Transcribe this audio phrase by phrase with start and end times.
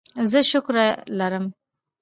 [0.31, 0.85] زه شکره
[1.17, 1.45] لرم.